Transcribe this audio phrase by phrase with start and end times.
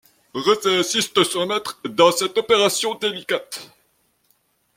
[0.33, 3.69] Horace assiste son maître dans cette opération délicate.